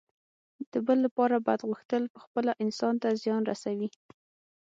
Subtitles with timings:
[0.71, 3.89] د بل لپاره بد غوښتل پخپله انسان ته زیان رسوي.